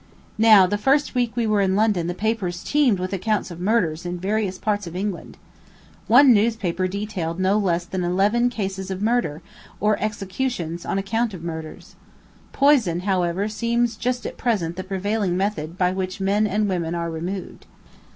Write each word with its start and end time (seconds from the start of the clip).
Now, 0.39 0.65
the 0.65 0.79
first 0.79 1.13
week 1.13 1.35
we 1.35 1.45
were 1.45 1.61
in 1.61 1.75
London 1.75 2.07
the 2.07 2.15
papers 2.15 2.63
teemed 2.63 2.97
with 2.97 3.13
accounts 3.13 3.51
of 3.51 3.59
murders 3.59 4.03
in 4.03 4.17
various 4.19 4.57
parts 4.57 4.87
of 4.87 4.95
England. 4.95 5.37
One 6.07 6.33
newspaper 6.33 6.87
detailed 6.87 7.39
no 7.39 7.59
less 7.59 7.85
than 7.85 8.03
eleven 8.03 8.51
oases 8.51 8.89
of 8.89 9.03
murder, 9.03 9.43
or 9.79 9.99
executions 9.99 10.87
on 10.87 10.97
account 10.97 11.35
of 11.35 11.43
murders. 11.43 11.97
Poison, 12.51 13.01
however, 13.01 13.47
seems 13.47 13.95
just 13.95 14.25
at 14.25 14.37
present 14.37 14.75
the 14.75 14.83
prevailing 14.83 15.37
method 15.37 15.77
by 15.77 15.91
which 15.91 16.19
men 16.19 16.47
and 16.47 16.67
women 16.67 16.95
are 16.95 17.11
removed. 17.11 17.67